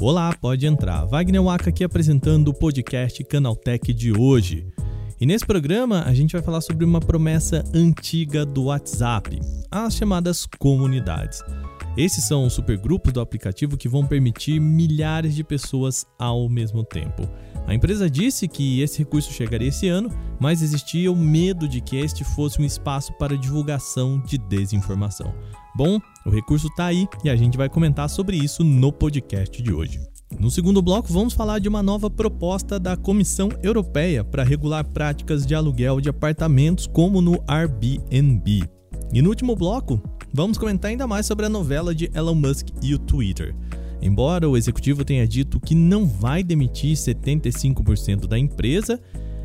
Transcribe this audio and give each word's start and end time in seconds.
Olá, 0.00 0.34
pode 0.40 0.66
entrar. 0.66 1.04
Wagner 1.04 1.42
Waka 1.42 1.70
aqui 1.70 1.84
apresentando 1.84 2.48
o 2.48 2.54
podcast 2.54 3.22
Canaltech 3.24 3.92
de 3.92 4.12
hoje. 4.12 4.66
E 5.20 5.26
nesse 5.26 5.44
programa 5.44 6.04
a 6.04 6.14
gente 6.14 6.32
vai 6.32 6.40
falar 6.40 6.60
sobre 6.60 6.84
uma 6.84 7.00
promessa 7.00 7.64
antiga 7.74 8.46
do 8.46 8.64
WhatsApp, 8.64 9.38
as 9.70 9.94
chamadas 9.94 10.46
comunidades. 10.58 11.42
Esses 11.96 12.24
são 12.24 12.46
os 12.46 12.52
supergrupos 12.52 13.12
do 13.12 13.20
aplicativo 13.20 13.76
que 13.76 13.88
vão 13.88 14.06
permitir 14.06 14.60
milhares 14.60 15.34
de 15.34 15.42
pessoas 15.42 16.06
ao 16.18 16.48
mesmo 16.48 16.84
tempo. 16.84 17.28
A 17.68 17.74
empresa 17.74 18.08
disse 18.08 18.48
que 18.48 18.80
esse 18.80 19.00
recurso 19.00 19.30
chegaria 19.30 19.68
esse 19.68 19.88
ano, 19.88 20.08
mas 20.40 20.62
existia 20.62 21.12
o 21.12 21.16
medo 21.16 21.68
de 21.68 21.82
que 21.82 21.96
este 21.96 22.24
fosse 22.24 22.58
um 22.62 22.64
espaço 22.64 23.12
para 23.18 23.36
divulgação 23.36 24.18
de 24.20 24.38
desinformação. 24.38 25.34
Bom, 25.76 26.00
o 26.24 26.30
recurso 26.30 26.68
está 26.68 26.86
aí 26.86 27.06
e 27.22 27.28
a 27.28 27.36
gente 27.36 27.58
vai 27.58 27.68
comentar 27.68 28.08
sobre 28.08 28.38
isso 28.38 28.64
no 28.64 28.90
podcast 28.90 29.62
de 29.62 29.70
hoje. 29.70 30.00
No 30.40 30.50
segundo 30.50 30.80
bloco, 30.80 31.12
vamos 31.12 31.34
falar 31.34 31.58
de 31.58 31.68
uma 31.68 31.82
nova 31.82 32.08
proposta 32.08 32.80
da 32.80 32.96
Comissão 32.96 33.50
Europeia 33.62 34.24
para 34.24 34.42
regular 34.42 34.82
práticas 34.86 35.44
de 35.44 35.54
aluguel 35.54 36.00
de 36.00 36.08
apartamentos, 36.08 36.86
como 36.86 37.20
no 37.20 37.38
Airbnb. 37.46 38.64
E 39.12 39.20
no 39.20 39.28
último 39.28 39.54
bloco, 39.54 40.02
vamos 40.32 40.56
comentar 40.56 40.90
ainda 40.90 41.06
mais 41.06 41.26
sobre 41.26 41.44
a 41.44 41.50
novela 41.50 41.94
de 41.94 42.10
Elon 42.14 42.34
Musk 42.34 42.68
e 42.82 42.94
o 42.94 42.98
Twitter. 42.98 43.54
Embora 44.00 44.48
o 44.48 44.56
executivo 44.56 45.04
tenha 45.04 45.26
dito 45.26 45.60
que 45.60 45.74
não 45.74 46.06
vai 46.06 46.42
demitir 46.42 46.96
75% 46.96 48.26
da 48.26 48.38
empresa, 48.38 49.00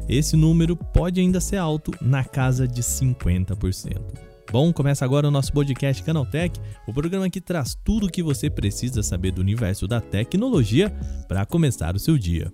esse 0.07 0.35
número 0.35 0.75
pode 0.75 1.20
ainda 1.20 1.39
ser 1.39 1.57
alto, 1.57 1.91
na 2.02 2.23
casa 2.23 2.67
de 2.67 2.81
50%. 2.81 4.34
Bom, 4.52 4.71
começa 4.71 5.03
agora 5.03 5.27
o 5.27 5.31
nosso 5.31 5.52
podcast 5.52 6.03
Canaltech, 6.03 6.59
o 6.88 6.94
programa 6.94 7.30
que 7.30 7.41
traz 7.41 7.75
tudo 7.84 8.05
o 8.05 8.09
que 8.09 8.21
você 8.21 8.50
precisa 8.50 9.02
saber 9.02 9.31
do 9.31 9.42
universo 9.42 9.88
da 9.88 10.00
tecnologia 10.00 10.92
para 11.27 11.45
começar 11.45 11.95
o 11.95 11.99
seu 11.99 12.17
dia. 12.20 12.52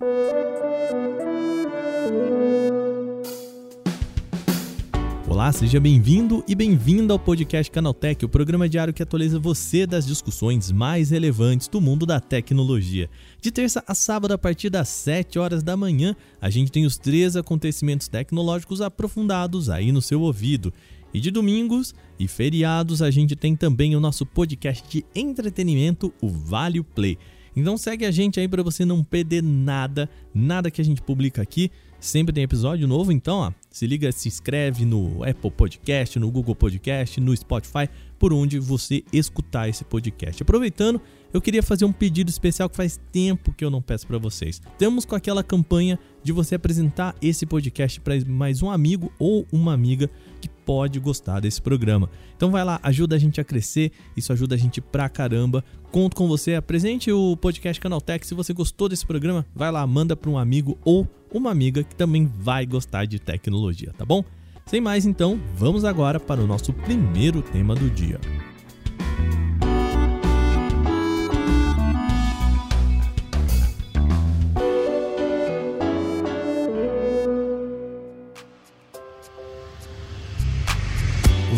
Olá, 5.40 5.52
seja 5.52 5.80
bem-vindo 5.80 6.44
e 6.46 6.54
bem-vinda 6.54 7.14
ao 7.14 7.18
podcast 7.18 7.72
Canaltech, 7.72 8.22
o 8.22 8.28
programa 8.28 8.68
diário 8.68 8.92
que 8.92 9.02
atualiza 9.02 9.38
você 9.38 9.86
das 9.86 10.06
discussões 10.06 10.70
mais 10.70 11.08
relevantes 11.08 11.66
do 11.66 11.80
mundo 11.80 12.04
da 12.04 12.20
tecnologia. 12.20 13.08
De 13.40 13.50
terça 13.50 13.82
a 13.86 13.94
sábado, 13.94 14.34
a 14.34 14.38
partir 14.38 14.68
das 14.68 14.90
7 14.90 15.38
horas 15.38 15.62
da 15.62 15.78
manhã, 15.78 16.14
a 16.42 16.50
gente 16.50 16.70
tem 16.70 16.84
os 16.84 16.98
três 16.98 17.36
acontecimentos 17.36 18.06
tecnológicos 18.06 18.82
aprofundados 18.82 19.70
aí 19.70 19.90
no 19.92 20.02
seu 20.02 20.20
ouvido. 20.20 20.74
E 21.14 21.18
de 21.18 21.30
domingos 21.30 21.94
e 22.18 22.28
feriados 22.28 23.00
a 23.00 23.10
gente 23.10 23.34
tem 23.34 23.56
também 23.56 23.96
o 23.96 24.00
nosso 24.00 24.26
podcast 24.26 24.86
de 24.90 25.06
entretenimento, 25.14 26.12
o 26.20 26.28
Vale 26.28 26.82
Play. 26.82 27.16
Então 27.56 27.78
segue 27.78 28.04
a 28.04 28.10
gente 28.10 28.38
aí 28.38 28.46
para 28.46 28.62
você 28.62 28.84
não 28.84 29.02
perder 29.02 29.42
nada, 29.42 30.06
nada 30.34 30.70
que 30.70 30.82
a 30.82 30.84
gente 30.84 31.00
publica 31.00 31.40
aqui. 31.40 31.70
Sempre 31.98 32.34
tem 32.34 32.44
episódio 32.44 32.86
novo, 32.86 33.10
então 33.10 33.38
ó, 33.38 33.52
se 33.70 33.86
liga, 33.86 34.10
se 34.10 34.26
inscreve 34.26 34.84
no 34.84 35.22
Apple 35.22 35.50
Podcast, 35.50 36.18
no 36.18 36.30
Google 36.30 36.56
Podcast, 36.56 37.20
no 37.20 37.36
Spotify, 37.36 37.88
por 38.18 38.32
onde 38.32 38.58
você 38.58 39.04
escutar 39.12 39.68
esse 39.68 39.84
podcast. 39.84 40.42
Aproveitando, 40.42 41.00
eu 41.32 41.40
queria 41.40 41.62
fazer 41.62 41.84
um 41.84 41.92
pedido 41.92 42.28
especial 42.28 42.68
que 42.68 42.76
faz 42.76 43.00
tempo 43.12 43.52
que 43.52 43.64
eu 43.64 43.70
não 43.70 43.80
peço 43.80 44.06
para 44.06 44.18
vocês. 44.18 44.60
Temos 44.76 45.04
com 45.04 45.14
aquela 45.14 45.44
campanha 45.44 45.98
de 46.22 46.32
você 46.32 46.56
apresentar 46.56 47.14
esse 47.22 47.46
podcast 47.46 48.00
para 48.00 48.14
mais 48.26 48.60
um 48.60 48.70
amigo 48.70 49.12
ou 49.18 49.46
uma 49.52 49.72
amiga 49.72 50.10
que 50.40 50.48
pode 50.48 50.98
gostar 50.98 51.40
desse 51.40 51.60
programa. 51.60 52.08
Então 52.36 52.50
vai 52.50 52.64
lá, 52.64 52.80
ajuda 52.82 53.16
a 53.16 53.18
gente 53.18 53.40
a 53.40 53.44
crescer, 53.44 53.92
isso 54.16 54.32
ajuda 54.32 54.54
a 54.54 54.58
gente 54.58 54.80
pra 54.80 55.08
caramba. 55.08 55.64
Conto 55.92 56.16
com 56.16 56.26
você, 56.26 56.54
apresente 56.54 57.12
o 57.12 57.36
podcast 57.36 57.80
Canaltech. 57.80 58.26
Se 58.26 58.34
você 58.34 58.52
gostou 58.52 58.88
desse 58.88 59.06
programa, 59.06 59.44
vai 59.54 59.70
lá, 59.70 59.86
manda 59.86 60.16
para 60.16 60.30
um 60.30 60.38
amigo 60.38 60.78
ou 60.84 61.06
uma 61.32 61.50
amiga 61.50 61.84
que 61.84 61.94
também 61.94 62.26
vai 62.26 62.64
gostar 62.66 63.04
de 63.04 63.18
tecnologia, 63.18 63.92
tá 63.96 64.04
bom? 64.04 64.24
Sem 64.66 64.80
mais 64.80 65.04
então, 65.04 65.40
vamos 65.56 65.84
agora 65.84 66.18
para 66.18 66.40
o 66.40 66.46
nosso 66.46 66.72
primeiro 66.72 67.42
tema 67.42 67.74
do 67.74 67.90
dia. 67.90 68.20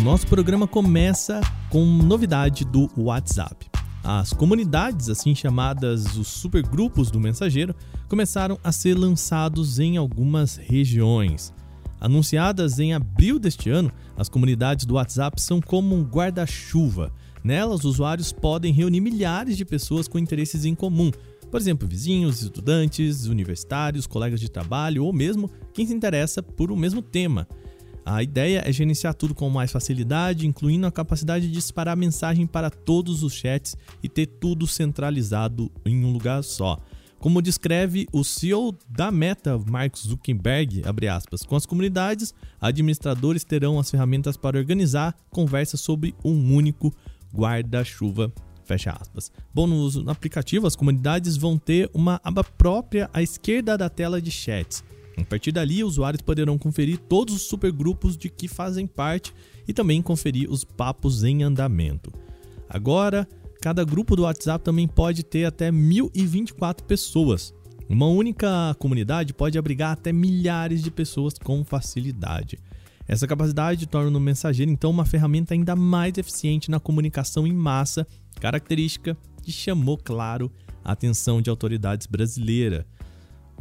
Nosso 0.03 0.27
programa 0.27 0.67
começa 0.67 1.39
com 1.69 1.85
novidade 1.85 2.65
do 2.65 2.89
WhatsApp. 2.97 3.69
As 4.03 4.33
comunidades, 4.33 5.07
assim 5.07 5.33
chamadas 5.33 6.17
os 6.17 6.27
supergrupos 6.27 7.09
do 7.09 7.21
mensageiro, 7.21 7.73
começaram 8.09 8.59
a 8.61 8.69
ser 8.73 8.95
lançados 8.95 9.79
em 9.79 9.95
algumas 9.95 10.57
regiões. 10.57 11.53
Anunciadas 12.01 12.79
em 12.79 12.93
abril 12.93 13.39
deste 13.39 13.69
ano, 13.69 13.93
as 14.17 14.27
comunidades 14.27 14.83
do 14.85 14.95
WhatsApp 14.95 15.41
são 15.41 15.61
como 15.61 15.95
um 15.95 16.03
guarda-chuva. 16.03 17.09
Nelas, 17.41 17.85
usuários 17.85 18.33
podem 18.33 18.73
reunir 18.73 18.99
milhares 18.99 19.55
de 19.55 19.63
pessoas 19.63 20.05
com 20.09 20.19
interesses 20.19 20.65
em 20.65 20.75
comum, 20.75 21.11
por 21.49 21.61
exemplo, 21.61 21.87
vizinhos, 21.87 22.41
estudantes, 22.41 23.27
universitários, 23.27 24.05
colegas 24.05 24.41
de 24.41 24.51
trabalho 24.51 25.05
ou 25.05 25.13
mesmo 25.13 25.49
quem 25.73 25.87
se 25.87 25.93
interessa 25.93 26.43
por 26.43 26.73
o 26.73 26.75
mesmo 26.75 27.01
tema. 27.01 27.47
A 28.05 28.21
ideia 28.21 28.63
é 28.65 28.71
gerenciar 28.71 29.13
tudo 29.13 29.33
com 29.33 29.49
mais 29.49 29.71
facilidade, 29.71 30.45
incluindo 30.47 30.85
a 30.85 30.91
capacidade 30.91 31.47
de 31.47 31.53
disparar 31.53 31.95
mensagem 31.95 32.45
para 32.45 32.69
todos 32.69 33.23
os 33.23 33.33
chats 33.33 33.77
e 34.01 34.09
ter 34.09 34.25
tudo 34.25 34.67
centralizado 34.67 35.71
em 35.85 36.03
um 36.03 36.11
lugar 36.11 36.43
só. 36.43 36.77
Como 37.19 37.41
descreve 37.41 38.05
o 38.11 38.23
CEO 38.23 38.77
da 38.89 39.09
Meta, 39.09 39.57
Mark 39.57 39.97
Zuckerberg, 39.97 40.81
aspas, 41.09 41.43
com 41.43 41.55
as 41.55 41.65
comunidades, 41.65 42.33
administradores 42.59 43.45
terão 43.45 43.79
as 43.79 43.89
ferramentas 43.89 44.35
para 44.35 44.57
organizar 44.57 45.15
conversas 45.29 45.79
sobre 45.79 46.13
um 46.23 46.53
único 46.53 46.93
guarda-chuva 47.33 48.33
Fecha 48.65 48.95
aspas. 48.99 49.31
Bom, 49.53 49.67
no, 49.67 49.89
no 49.89 50.11
aplicativo, 50.11 50.65
as 50.65 50.75
comunidades 50.75 51.35
vão 51.37 51.57
ter 51.57 51.89
uma 51.93 52.19
aba 52.23 52.43
própria 52.43 53.09
à 53.13 53.21
esquerda 53.21 53.77
da 53.77 53.89
tela 53.89 54.21
de 54.21 54.31
chats. 54.31 54.83
A 55.17 55.23
partir 55.23 55.51
dali, 55.51 55.83
usuários 55.83 56.21
poderão 56.21 56.57
conferir 56.57 56.97
todos 56.97 57.35
os 57.35 57.43
supergrupos 57.43 58.17
de 58.17 58.29
que 58.29 58.47
fazem 58.47 58.87
parte 58.87 59.33
e 59.67 59.73
também 59.73 60.01
conferir 60.01 60.49
os 60.49 60.63
papos 60.63 61.23
em 61.23 61.43
andamento. 61.43 62.11
Agora, 62.67 63.27
cada 63.61 63.83
grupo 63.83 64.15
do 64.15 64.23
WhatsApp 64.23 64.63
também 64.63 64.87
pode 64.87 65.23
ter 65.23 65.45
até 65.45 65.71
1024 65.71 66.85
pessoas. 66.85 67.53
Uma 67.87 68.07
única 68.07 68.75
comunidade 68.79 69.33
pode 69.33 69.57
abrigar 69.57 69.91
até 69.91 70.11
milhares 70.11 70.81
de 70.81 70.89
pessoas 70.89 71.35
com 71.37 71.63
facilidade. 71.63 72.57
Essa 73.07 73.27
capacidade 73.27 73.85
torna 73.85 74.17
o 74.17 74.21
mensageiro 74.21 74.71
então 74.71 74.89
uma 74.89 75.05
ferramenta 75.05 75.53
ainda 75.53 75.75
mais 75.75 76.17
eficiente 76.17 76.71
na 76.71 76.79
comunicação 76.79 77.45
em 77.45 77.53
massa, 77.53 78.07
característica 78.39 79.17
que 79.41 79.51
chamou, 79.51 79.97
claro, 79.97 80.51
a 80.83 80.93
atenção 80.93 81.41
de 81.41 81.49
autoridades 81.49 82.07
brasileiras. 82.07 82.85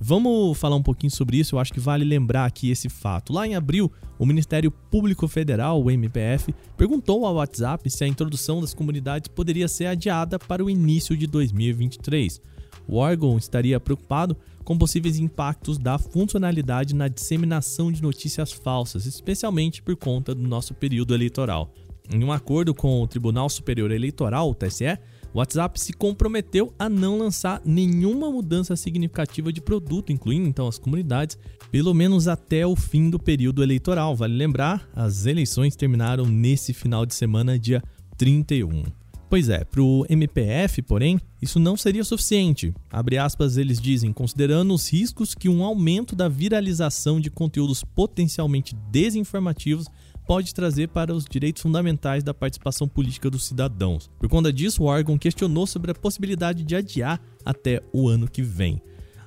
Vamos 0.00 0.58
falar 0.58 0.76
um 0.76 0.82
pouquinho 0.82 1.12
sobre 1.12 1.38
isso, 1.38 1.54
eu 1.54 1.60
acho 1.60 1.72
que 1.72 1.80
vale 1.80 2.04
lembrar 2.04 2.44
aqui 2.44 2.70
esse 2.70 2.88
fato. 2.88 3.32
Lá 3.32 3.46
em 3.46 3.54
abril, 3.54 3.90
o 4.18 4.26
Ministério 4.26 4.70
Público 4.70 5.28
Federal, 5.28 5.82
o 5.82 5.90
MPF, 5.90 6.54
perguntou 6.76 7.24
ao 7.24 7.34
WhatsApp 7.34 7.88
se 7.88 8.02
a 8.02 8.08
introdução 8.08 8.60
das 8.60 8.74
comunidades 8.74 9.28
poderia 9.28 9.68
ser 9.68 9.86
adiada 9.86 10.38
para 10.38 10.64
o 10.64 10.70
início 10.70 11.16
de 11.16 11.26
2023. 11.26 12.40
O 12.86 12.96
órgão 12.96 13.38
estaria 13.38 13.78
preocupado 13.78 14.36
com 14.64 14.76
possíveis 14.76 15.18
impactos 15.18 15.78
da 15.78 15.98
funcionalidade 15.98 16.94
na 16.94 17.08
disseminação 17.08 17.90
de 17.90 18.02
notícias 18.02 18.52
falsas, 18.52 19.06
especialmente 19.06 19.82
por 19.82 19.96
conta 19.96 20.34
do 20.34 20.42
nosso 20.42 20.74
período 20.74 21.14
eleitoral. 21.14 21.72
Em 22.12 22.22
um 22.22 22.32
acordo 22.32 22.74
com 22.74 23.00
o 23.00 23.06
Tribunal 23.06 23.48
Superior 23.48 23.90
Eleitoral, 23.90 24.50
o 24.50 24.54
TSE, 24.54 24.98
o 25.34 25.38
WhatsApp 25.38 25.80
se 25.80 25.92
comprometeu 25.92 26.74
a 26.78 26.88
não 26.88 27.18
lançar 27.18 27.62
nenhuma 27.64 28.30
mudança 28.30 28.76
significativa 28.76 29.52
de 29.52 29.60
produto, 29.60 30.12
incluindo 30.12 30.48
então 30.48 30.68
as 30.68 30.78
comunidades, 30.78 31.38
pelo 31.70 31.94
menos 31.94 32.28
até 32.28 32.66
o 32.66 32.76
fim 32.76 33.08
do 33.08 33.18
período 33.18 33.62
eleitoral. 33.62 34.14
Vale 34.14 34.34
lembrar, 34.34 34.88
as 34.94 35.24
eleições 35.24 35.74
terminaram 35.74 36.26
nesse 36.26 36.72
final 36.72 37.06
de 37.06 37.14
semana, 37.14 37.58
dia 37.58 37.82
31. 38.18 38.84
Pois 39.32 39.48
é, 39.48 39.64
para 39.64 39.80
o 39.80 40.04
MPF, 40.10 40.82
porém, 40.82 41.18
isso 41.40 41.58
não 41.58 41.74
seria 41.74 42.04
suficiente. 42.04 42.74
Abre 42.90 43.16
aspas, 43.16 43.56
eles 43.56 43.80
dizem, 43.80 44.12
considerando 44.12 44.74
os 44.74 44.92
riscos 44.92 45.34
que 45.34 45.48
um 45.48 45.64
aumento 45.64 46.14
da 46.14 46.28
viralização 46.28 47.18
de 47.18 47.30
conteúdos 47.30 47.82
potencialmente 47.82 48.76
desinformativos 48.90 49.86
pode 50.32 50.54
trazer 50.54 50.88
para 50.88 51.14
os 51.14 51.26
direitos 51.26 51.60
fundamentais 51.60 52.24
da 52.24 52.32
participação 52.32 52.88
política 52.88 53.28
dos 53.28 53.44
cidadãos. 53.44 54.10
Por 54.18 54.30
conta 54.30 54.50
disso, 54.50 54.82
o 54.82 54.86
órgão 54.86 55.18
questionou 55.18 55.66
sobre 55.66 55.90
a 55.90 55.94
possibilidade 55.94 56.64
de 56.64 56.74
adiar 56.74 57.20
até 57.44 57.82
o 57.92 58.08
ano 58.08 58.26
que 58.26 58.40
vem. 58.40 58.80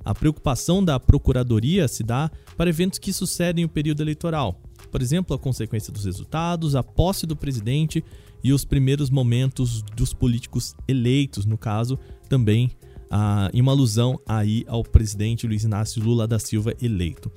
A 0.04 0.16
preocupação 0.16 0.84
da 0.84 1.00
Procuradoria 1.00 1.88
se 1.88 2.02
dá 2.02 2.32
para 2.58 2.72
eventos 2.72 2.98
que 2.98 3.14
sucedem 3.14 3.64
o 3.64 3.70
período 3.70 4.02
eleitoral, 4.02 4.60
Por 4.92 5.00
exemplo, 5.00 5.36
a 5.36 5.38
consequência 5.38 5.94
dos 5.94 6.06
resultados, 6.06 6.76
a 6.76 6.82
posse 6.82 7.28
do 7.28 7.36
presidente 7.36 8.04
e 8.44 8.52
os 8.52 8.66
primeiros 8.66 9.12
momentos 9.12 9.84
dos 9.96 10.12
políticos 10.12 10.74
eleitos, 10.88 11.46
no 11.46 11.56
caso, 11.56 12.00
também 12.28 12.72
ah, 13.12 13.52
em 13.54 13.62
uma 13.62 13.74
alusão 13.74 14.20
aí 14.26 14.66
ao 14.68 14.82
presidente 14.82 15.46
Luiz 15.46 15.64
Inácio 15.64 16.04
Lula 16.04 16.28
da 16.28 16.40
Silva 16.40 16.74
eleito. 16.82 17.32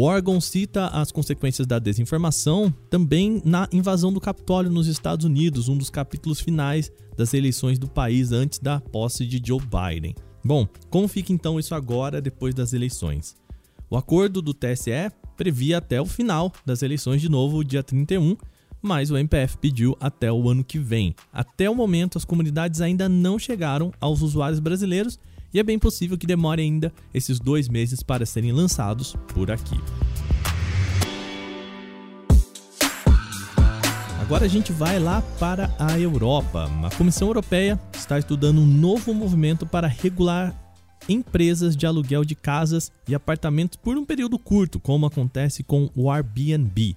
Órgão 0.00 0.40
cita 0.40 0.86
as 0.88 1.12
consequências 1.12 1.66
da 1.66 1.78
desinformação 1.78 2.74
também 2.88 3.40
na 3.44 3.68
invasão 3.72 4.12
do 4.12 4.20
Capitólio 4.20 4.70
nos 4.70 4.86
Estados 4.86 5.24
Unidos, 5.24 5.68
um 5.68 5.76
dos 5.76 5.90
capítulos 5.90 6.40
finais 6.40 6.90
das 7.16 7.34
eleições 7.34 7.78
do 7.78 7.86
país 7.86 8.32
antes 8.32 8.58
da 8.58 8.80
posse 8.80 9.26
de 9.26 9.40
Joe 9.44 9.60
Biden. 9.60 10.14
Bom, 10.44 10.66
como 10.90 11.06
fica 11.06 11.32
então 11.32 11.58
isso 11.58 11.74
agora 11.74 12.20
depois 12.20 12.54
das 12.54 12.72
eleições? 12.72 13.36
O 13.88 13.96
acordo 13.96 14.42
do 14.42 14.52
TSE 14.52 15.10
previa 15.36 15.78
até 15.78 16.00
o 16.00 16.06
final 16.06 16.52
das 16.64 16.82
eleições 16.82 17.20
de 17.20 17.28
novo, 17.28 17.62
dia 17.62 17.82
31, 17.82 18.36
mas 18.82 19.10
o 19.10 19.16
MPF 19.16 19.58
pediu 19.58 19.96
até 20.00 20.30
o 20.30 20.48
ano 20.48 20.64
que 20.64 20.78
vem. 20.78 21.14
Até 21.32 21.70
o 21.70 21.74
momento, 21.74 22.18
as 22.18 22.24
comunidades 22.24 22.80
ainda 22.80 23.08
não 23.08 23.38
chegaram 23.38 23.92
aos 24.00 24.20
usuários 24.22 24.60
brasileiros 24.60 25.18
e 25.54 25.60
é 25.60 25.62
bem 25.62 25.78
possível 25.78 26.18
que 26.18 26.26
demore 26.26 26.60
ainda 26.60 26.92
esses 27.14 27.38
dois 27.38 27.68
meses 27.68 28.02
para 28.02 28.26
serem 28.26 28.50
lançados 28.50 29.14
por 29.32 29.52
aqui. 29.52 29.80
Agora 34.20 34.46
a 34.46 34.48
gente 34.48 34.72
vai 34.72 34.98
lá 34.98 35.22
para 35.38 35.72
a 35.78 35.98
Europa. 36.00 36.68
A 36.82 36.90
Comissão 36.96 37.28
Europeia 37.28 37.80
está 37.94 38.18
estudando 38.18 38.60
um 38.60 38.66
novo 38.66 39.14
movimento 39.14 39.64
para 39.64 39.86
regular 39.86 40.58
empresas 41.08 41.76
de 41.76 41.86
aluguel 41.86 42.24
de 42.24 42.34
casas 42.34 42.90
e 43.06 43.14
apartamentos 43.14 43.76
por 43.76 43.96
um 43.96 44.04
período 44.04 44.38
curto, 44.38 44.80
como 44.80 45.06
acontece 45.06 45.62
com 45.62 45.88
o 45.94 46.10
Airbnb. 46.10 46.96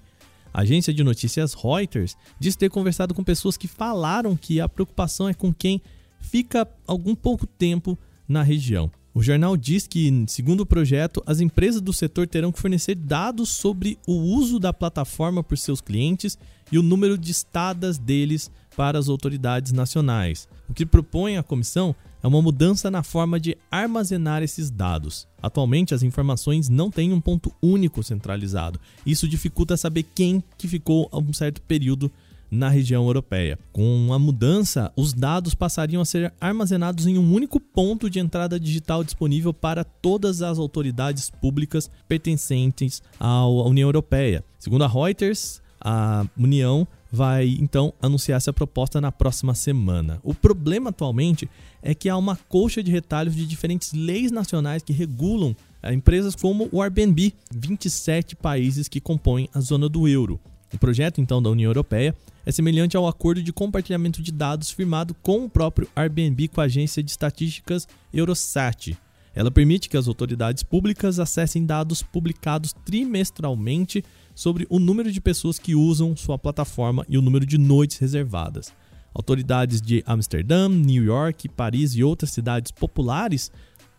A 0.52 0.62
agência 0.62 0.92
de 0.92 1.04
notícias 1.04 1.54
Reuters 1.54 2.16
diz 2.40 2.56
ter 2.56 2.70
conversado 2.70 3.14
com 3.14 3.22
pessoas 3.22 3.56
que 3.56 3.68
falaram 3.68 4.34
que 4.34 4.60
a 4.60 4.68
preocupação 4.68 5.28
é 5.28 5.34
com 5.34 5.52
quem 5.52 5.80
fica 6.20 6.66
algum 6.86 7.14
pouco 7.14 7.46
tempo 7.46 7.96
na 8.28 8.42
região. 8.42 8.90
O 9.14 9.22
jornal 9.22 9.56
diz 9.56 9.86
que, 9.86 10.24
segundo 10.28 10.60
o 10.60 10.66
projeto, 10.66 11.22
as 11.26 11.40
empresas 11.40 11.80
do 11.80 11.92
setor 11.92 12.28
terão 12.28 12.52
que 12.52 12.60
fornecer 12.60 12.94
dados 12.94 13.48
sobre 13.48 13.98
o 14.06 14.12
uso 14.12 14.60
da 14.60 14.72
plataforma 14.72 15.42
por 15.42 15.58
seus 15.58 15.80
clientes 15.80 16.38
e 16.70 16.78
o 16.78 16.82
número 16.82 17.18
de 17.18 17.32
estadas 17.32 17.98
deles 17.98 18.50
para 18.76 18.96
as 18.98 19.08
autoridades 19.08 19.72
nacionais. 19.72 20.46
O 20.68 20.74
que 20.74 20.86
propõe 20.86 21.36
a 21.36 21.42
comissão 21.42 21.96
é 22.22 22.26
uma 22.28 22.42
mudança 22.42 22.90
na 22.90 23.02
forma 23.02 23.40
de 23.40 23.56
armazenar 23.70 24.42
esses 24.42 24.70
dados. 24.70 25.26
Atualmente, 25.42 25.94
as 25.94 26.02
informações 26.02 26.68
não 26.68 26.90
têm 26.90 27.12
um 27.12 27.20
ponto 27.20 27.52
único 27.62 28.02
centralizado. 28.02 28.80
Isso 29.06 29.28
dificulta 29.28 29.76
saber 29.76 30.04
quem 30.14 30.42
que 30.56 30.68
ficou 30.68 31.08
a 31.10 31.18
um 31.18 31.32
certo 31.32 31.62
período 31.62 32.10
na 32.50 32.68
região 32.68 33.04
europeia. 33.06 33.58
Com 33.72 34.12
a 34.12 34.18
mudança, 34.18 34.92
os 34.96 35.12
dados 35.12 35.54
passariam 35.54 36.02
a 36.02 36.04
ser 36.04 36.32
armazenados 36.40 37.06
em 37.06 37.18
um 37.18 37.32
único 37.32 37.60
ponto 37.60 38.08
de 38.08 38.18
entrada 38.18 38.58
digital 38.58 39.04
disponível 39.04 39.52
para 39.52 39.84
todas 39.84 40.42
as 40.42 40.58
autoridades 40.58 41.30
públicas 41.30 41.90
pertencentes 42.06 43.02
à 43.18 43.46
União 43.46 43.88
Europeia. 43.88 44.44
Segundo 44.58 44.84
a 44.84 44.88
Reuters, 44.88 45.60
a 45.80 46.26
União 46.36 46.86
vai 47.10 47.56
então 47.60 47.92
anunciar 48.00 48.36
essa 48.36 48.52
proposta 48.52 49.00
na 49.00 49.10
próxima 49.10 49.54
semana. 49.54 50.20
O 50.22 50.34
problema 50.34 50.90
atualmente 50.90 51.48
é 51.82 51.94
que 51.94 52.08
há 52.08 52.16
uma 52.16 52.36
colcha 52.36 52.82
de 52.82 52.90
retalhos 52.90 53.34
de 53.34 53.46
diferentes 53.46 53.92
leis 53.92 54.30
nacionais 54.30 54.82
que 54.82 54.92
regulam 54.92 55.56
eh, 55.82 55.92
empresas 55.92 56.34
como 56.34 56.68
o 56.70 56.82
Airbnb, 56.82 57.32
27 57.50 58.36
países 58.36 58.88
que 58.88 59.00
compõem 59.00 59.48
a 59.54 59.60
zona 59.60 59.88
do 59.88 60.06
euro. 60.06 60.38
O 60.72 60.78
projeto 60.78 61.20
então 61.20 61.42
da 61.42 61.48
União 61.48 61.70
Europeia 61.70 62.14
é 62.48 62.50
semelhante 62.50 62.96
ao 62.96 63.06
acordo 63.06 63.42
de 63.42 63.52
compartilhamento 63.52 64.22
de 64.22 64.32
dados 64.32 64.70
firmado 64.70 65.12
com 65.12 65.44
o 65.44 65.50
próprio 65.50 65.86
Airbnb 65.94 66.48
com 66.48 66.62
a 66.62 66.64
agência 66.64 67.02
de 67.02 67.10
estatísticas 67.10 67.86
Eurostat. 68.10 68.96
Ela 69.34 69.50
permite 69.50 69.86
que 69.86 69.98
as 69.98 70.08
autoridades 70.08 70.62
públicas 70.62 71.20
acessem 71.20 71.66
dados 71.66 72.02
publicados 72.02 72.72
trimestralmente 72.86 74.02
sobre 74.34 74.66
o 74.70 74.78
número 74.78 75.12
de 75.12 75.20
pessoas 75.20 75.58
que 75.58 75.74
usam 75.74 76.16
sua 76.16 76.38
plataforma 76.38 77.04
e 77.06 77.18
o 77.18 77.22
número 77.22 77.44
de 77.44 77.58
noites 77.58 77.98
reservadas. 77.98 78.72
Autoridades 79.12 79.82
de 79.82 80.02
Amsterdã, 80.06 80.70
New 80.70 81.04
York, 81.04 81.50
Paris 81.50 81.94
e 81.96 82.02
outras 82.02 82.30
cidades 82.30 82.72
populares 82.72 83.52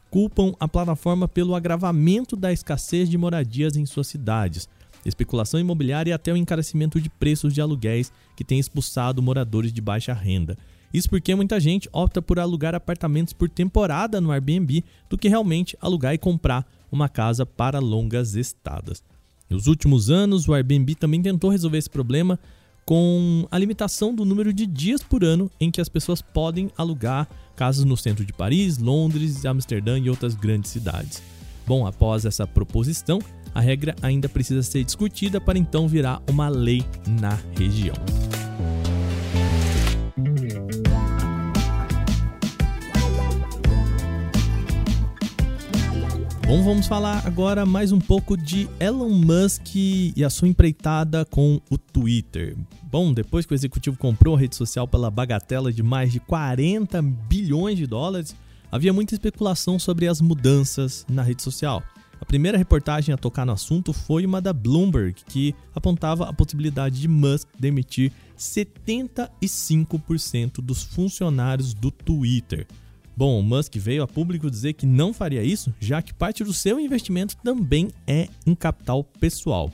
culpam 0.09 0.55
a 0.59 0.67
plataforma 0.67 1.27
pelo 1.27 1.53
agravamento 1.53 2.35
da 2.35 2.51
escassez 2.51 3.07
de 3.07 3.15
moradias 3.15 3.77
em 3.77 3.85
suas 3.85 4.07
cidades, 4.07 4.67
especulação 5.05 5.59
imobiliária 5.59 6.11
e 6.11 6.13
até 6.13 6.31
o 6.33 6.37
encarecimento 6.37 6.99
de 6.99 7.09
preços 7.09 7.53
de 7.53 7.61
aluguéis 7.61 8.11
que 8.35 8.43
tem 8.43 8.59
expulsado 8.59 9.21
moradores 9.21 9.71
de 9.71 9.81
baixa 9.81 10.13
renda. 10.13 10.57
Isso 10.93 11.09
porque 11.09 11.35
muita 11.35 11.59
gente 11.59 11.87
opta 11.93 12.21
por 12.21 12.39
alugar 12.39 12.73
apartamentos 12.73 13.33
por 13.33 13.49
temporada 13.49 14.19
no 14.19 14.31
Airbnb 14.31 14.83
do 15.09 15.17
que 15.17 15.29
realmente 15.29 15.77
alugar 15.79 16.13
e 16.13 16.17
comprar 16.17 16.65
uma 16.91 17.07
casa 17.07 17.45
para 17.45 17.79
longas 17.79 18.35
estadas. 18.35 19.03
Nos 19.49 19.67
últimos 19.67 20.09
anos, 20.09 20.47
o 20.47 20.53
Airbnb 20.53 20.95
também 20.95 21.21
tentou 21.21 21.49
resolver 21.49 21.77
esse 21.77 21.89
problema 21.89 22.39
com 22.85 23.47
a 23.51 23.57
limitação 23.57 24.13
do 24.13 24.25
número 24.25 24.51
de 24.51 24.65
dias 24.65 25.03
por 25.03 25.23
ano 25.23 25.51
em 25.59 25.69
que 25.69 25.79
as 25.79 25.87
pessoas 25.87 26.23
podem 26.23 26.71
alugar 26.75 27.27
casas 27.55 27.85
no 27.85 27.95
centro 27.95 28.25
de 28.25 28.33
Paris, 28.33 28.79
Londres, 28.79 29.45
Amsterdã 29.45 29.99
e 29.99 30.09
outras 30.09 30.33
grandes 30.33 30.71
cidades. 30.71 31.21
Bom, 31.67 31.85
após 31.85 32.25
essa 32.25 32.47
proposição, 32.47 33.19
a 33.53 33.59
regra 33.59 33.95
ainda 34.01 34.29
precisa 34.29 34.63
ser 34.63 34.83
discutida 34.83 35.39
para 35.39 35.57
então 35.57 35.87
virar 35.87 36.21
uma 36.29 36.47
lei 36.49 36.83
na 37.07 37.37
região. 37.57 37.95
Bom, 46.49 46.63
vamos 46.63 46.87
falar 46.87 47.27
agora 47.27 47.63
mais 47.63 47.91
um 47.91 47.99
pouco 47.99 48.35
de 48.35 48.67
Elon 48.79 49.09
Musk 49.09 49.75
e 49.75 50.23
a 50.25 50.31
sua 50.31 50.47
empreitada 50.47 51.23
com 51.23 51.61
o 51.69 51.77
Twitter. 51.77 52.57
Bom, 52.81 53.13
depois 53.13 53.45
que 53.45 53.53
o 53.53 53.55
executivo 53.55 53.95
comprou 53.95 54.35
a 54.35 54.39
rede 54.39 54.55
social 54.55 54.87
pela 54.87 55.11
bagatela 55.11 55.71
de 55.71 55.83
mais 55.83 56.11
de 56.11 56.19
40 56.19 57.03
bilhões 57.03 57.77
de 57.77 57.85
dólares, 57.85 58.35
havia 58.71 58.91
muita 58.91 59.13
especulação 59.13 59.77
sobre 59.77 60.07
as 60.07 60.21
mudanças 60.21 61.05
na 61.07 61.21
rede 61.21 61.43
social. 61.43 61.83
A 62.21 62.25
primeira 62.25 62.57
reportagem 62.57 63.13
a 63.13 63.17
tocar 63.17 63.45
no 63.45 63.53
assunto 63.53 63.93
foi 63.93 64.25
uma 64.25 64.41
da 64.41 64.51
Bloomberg, 64.51 65.21
que 65.25 65.55
apontava 65.73 66.27
a 66.27 66.33
possibilidade 66.33 66.99
de 66.99 67.07
Musk 67.07 67.47
demitir 67.57 68.11
75% 68.37 70.61
dos 70.61 70.83
funcionários 70.83 71.73
do 71.73 71.89
Twitter. 71.89 72.67
Bom, 73.15 73.41
Musk 73.41 73.75
veio 73.75 74.03
a 74.03 74.07
público 74.07 74.49
dizer 74.49 74.73
que 74.73 74.85
não 74.85 75.13
faria 75.13 75.43
isso, 75.43 75.73
já 75.79 76.01
que 76.01 76.13
parte 76.13 76.43
do 76.43 76.53
seu 76.53 76.79
investimento 76.79 77.35
também 77.37 77.89
é 78.07 78.27
em 78.45 78.55
capital 78.55 79.03
pessoal. 79.03 79.71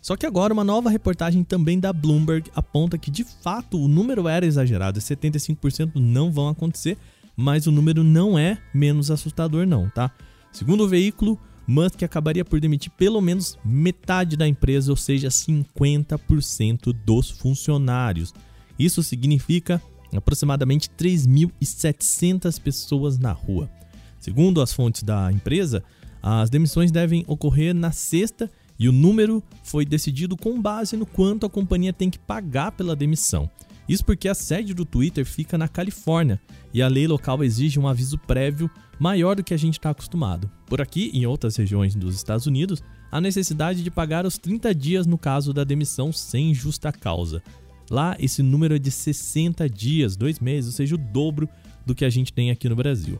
Só 0.00 0.16
que 0.16 0.26
agora 0.26 0.52
uma 0.52 0.64
nova 0.64 0.90
reportagem 0.90 1.44
também 1.44 1.78
da 1.78 1.92
Bloomberg 1.92 2.50
aponta 2.54 2.96
que 2.96 3.10
de 3.10 3.22
fato 3.22 3.78
o 3.78 3.86
número 3.86 4.26
era 4.26 4.46
exagerado, 4.46 4.98
75% 4.98 5.92
não 5.96 6.32
vão 6.32 6.48
acontecer, 6.48 6.96
mas 7.36 7.66
o 7.66 7.72
número 7.72 8.02
não 8.02 8.38
é 8.38 8.58
menos 8.72 9.10
assustador 9.10 9.66
não, 9.66 9.90
tá? 9.90 10.10
Segundo 10.50 10.84
o 10.84 10.88
veículo, 10.88 11.38
Musk 11.70 12.02
acabaria 12.02 12.44
por 12.44 12.58
demitir 12.58 12.90
pelo 12.96 13.20
menos 13.20 13.56
metade 13.64 14.36
da 14.36 14.48
empresa, 14.48 14.90
ou 14.90 14.96
seja, 14.96 15.28
50% 15.28 16.92
dos 17.06 17.30
funcionários. 17.30 18.34
Isso 18.76 19.04
significa 19.04 19.80
aproximadamente 20.12 20.90
3.700 20.90 22.60
pessoas 22.60 23.18
na 23.18 23.30
rua. 23.30 23.70
Segundo 24.18 24.60
as 24.60 24.72
fontes 24.72 25.04
da 25.04 25.30
empresa, 25.30 25.84
as 26.20 26.50
demissões 26.50 26.90
devem 26.90 27.24
ocorrer 27.28 27.72
na 27.72 27.92
sexta 27.92 28.50
e 28.76 28.88
o 28.88 28.92
número 28.92 29.40
foi 29.62 29.84
decidido 29.84 30.36
com 30.36 30.60
base 30.60 30.96
no 30.96 31.06
quanto 31.06 31.46
a 31.46 31.50
companhia 31.50 31.92
tem 31.92 32.10
que 32.10 32.18
pagar 32.18 32.72
pela 32.72 32.96
demissão. 32.96 33.48
Isso 33.88 34.04
porque 34.04 34.28
a 34.28 34.34
sede 34.34 34.72
do 34.72 34.84
Twitter 34.84 35.24
fica 35.24 35.58
na 35.58 35.68
Califórnia 35.68 36.40
e 36.72 36.80
a 36.80 36.88
lei 36.88 37.06
local 37.06 37.42
exige 37.42 37.78
um 37.78 37.88
aviso 37.88 38.18
prévio 38.18 38.70
maior 38.98 39.36
do 39.36 39.42
que 39.42 39.54
a 39.54 39.56
gente 39.56 39.78
está 39.78 39.90
acostumado. 39.90 40.50
Por 40.66 40.80
aqui, 40.80 41.10
em 41.12 41.26
outras 41.26 41.56
regiões 41.56 41.94
dos 41.94 42.14
Estados 42.14 42.46
Unidos, 42.46 42.82
há 43.10 43.20
necessidade 43.20 43.82
de 43.82 43.90
pagar 43.90 44.26
os 44.26 44.38
30 44.38 44.74
dias 44.74 45.06
no 45.06 45.18
caso 45.18 45.52
da 45.52 45.64
demissão 45.64 46.12
sem 46.12 46.54
justa 46.54 46.92
causa. 46.92 47.42
Lá, 47.90 48.16
esse 48.20 48.42
número 48.42 48.76
é 48.76 48.78
de 48.78 48.90
60 48.90 49.68
dias, 49.68 50.16
dois 50.16 50.38
meses, 50.38 50.70
ou 50.70 50.76
seja, 50.76 50.94
o 50.94 50.98
dobro 50.98 51.48
do 51.84 51.94
que 51.94 52.04
a 52.04 52.10
gente 52.10 52.32
tem 52.32 52.50
aqui 52.50 52.68
no 52.68 52.76
Brasil. 52.76 53.18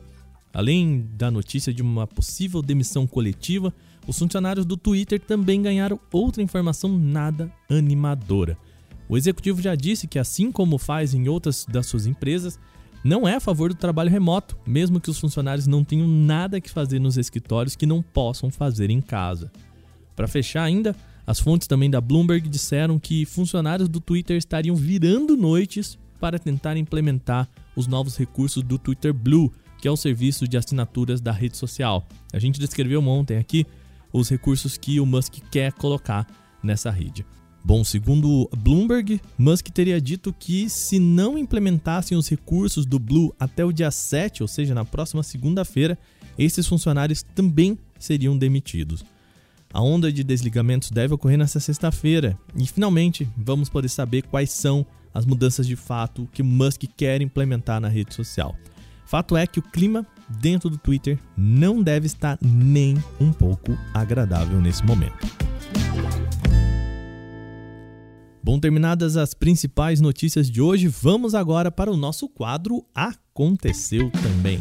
Além 0.53 1.09
da 1.17 1.31
notícia 1.31 1.73
de 1.73 1.83
uma 1.83 2.07
possível 2.07 2.61
demissão 2.61 3.07
coletiva, 3.07 3.73
os 4.07 4.19
funcionários 4.19 4.67
do 4.67 4.77
Twitter 4.77 5.21
também 5.21 5.63
ganharam 5.63 5.99
outra 6.13 6.43
informação 6.43 6.97
nada 6.97 7.53
animadora. 7.69 8.57
O 9.11 9.17
executivo 9.17 9.61
já 9.61 9.75
disse 9.75 10.07
que, 10.07 10.21
assim 10.21 10.53
como 10.53 10.79
faz 10.79 11.15
em 11.15 11.29
outras 11.29 11.67
das 11.69 11.87
suas 11.87 12.07
empresas, 12.07 12.61
não 13.03 13.27
é 13.27 13.35
a 13.35 13.41
favor 13.41 13.71
do 13.71 13.75
trabalho 13.75 14.09
remoto, 14.09 14.57
mesmo 14.65 15.01
que 15.01 15.11
os 15.11 15.19
funcionários 15.19 15.67
não 15.67 15.83
tenham 15.83 16.07
nada 16.07 16.61
que 16.61 16.71
fazer 16.71 17.01
nos 17.01 17.19
escritórios 17.19 17.75
que 17.75 17.87
não 17.87 18.03
possam 18.03 18.53
fazer 18.53 18.89
em 18.89 19.01
casa. 19.01 19.51
Para 20.15 20.29
fechar 20.29 20.63
ainda, 20.63 20.95
As 21.31 21.39
fontes 21.39 21.69
também 21.69 21.89
da 21.89 22.01
Bloomberg 22.01 22.49
disseram 22.49 22.99
que 22.99 23.25
funcionários 23.25 23.89
do 23.89 24.01
Twitter 24.01 24.37
estariam 24.37 24.75
virando 24.75 25.37
noites 25.37 25.97
para 26.19 26.41
tentar 26.41 26.77
implementar 26.77 27.49
os 27.77 27.87
novos 27.87 28.17
recursos 28.17 28.65
do 28.65 28.77
Twitter 28.77 29.15
Blue, 29.15 29.53
que 29.81 29.87
é 29.87 29.91
o 29.93 29.97
serviço 29.97 30.49
de 30.49 30.57
assinaturas 30.57 31.21
da 31.21 31.31
rede 31.31 31.57
social. 31.57 32.05
A 32.33 32.39
gente 32.41 32.59
descreveu 32.59 33.01
ontem 33.07 33.39
aqui 33.39 33.65
os 34.13 34.29
recursos 34.29 34.77
que 34.77 34.99
o 34.99 35.07
Musk 35.07 35.35
quer 35.53 35.73
colocar 35.73 36.27
nessa 36.65 36.91
rede. 36.91 37.25
Bom, 37.63 37.85
segundo 37.85 38.49
Bloomberg, 38.57 39.21
Musk 39.37 39.69
teria 39.69 40.01
dito 40.01 40.35
que 40.37 40.69
se 40.69 40.99
não 40.99 41.37
implementassem 41.37 42.17
os 42.17 42.29
recursos 42.29 42.87
do 42.87 42.99
Blue 42.99 43.35
até 43.39 43.65
o 43.65 43.73
dia 43.73 43.91
7, 43.91 44.43
ou 44.43 44.49
seja, 44.49 44.75
na 44.75 44.85
próxima 44.85 45.23
segunda-feira, 45.23 45.99
esses 46.39 46.67
funcionários 46.67 47.23
também 47.23 47.79
seriam 47.99 48.37
demitidos. 48.37 49.05
A 49.73 49.81
onda 49.81 50.13
de 50.13 50.25
desligamentos 50.25 50.91
deve 50.91 51.15
ocorrer 51.15 51.39
nesta 51.39 51.61
sexta-feira 51.61 52.37
e 52.57 52.67
finalmente 52.67 53.29
vamos 53.37 53.69
poder 53.69 53.89
saber 53.89 54.23
quais 54.23 54.51
são 54.51 54.85
as 55.15 55.25
mudanças 55.27 55.67
de 55.67 55.77
fato 55.77 56.29
que 56.33 56.43
Musk 56.43 56.85
quer 56.97 57.21
implementar 57.21 57.81
na 57.81 57.89
rede 57.89 58.15
social. 58.15 58.57
Fato 59.07 59.37
é 59.37 59.47
que 59.47 59.59
o 59.59 59.63
clima 59.63 60.07
dentro 60.29 60.71
do 60.71 60.79
Twitter 60.79 61.19
não 61.37 61.83
deve 61.83 62.07
estar 62.07 62.39
nem 62.41 62.97
um 63.21 63.33
pouco 63.33 63.77
agradável 63.93 64.61
nesse 64.61 64.85
momento. 64.85 65.50
Bom, 68.43 68.59
terminadas 68.59 69.19
as 69.19 69.35
principais 69.35 70.01
notícias 70.01 70.51
de 70.51 70.63
hoje, 70.63 70.89
vamos 70.89 71.35
agora 71.35 71.71
para 71.71 71.93
o 71.93 71.97
nosso 71.97 72.27
quadro 72.27 72.83
Aconteceu 72.95 74.11
Também. 74.11 74.59